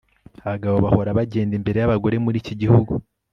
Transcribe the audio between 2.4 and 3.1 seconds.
iki gihugu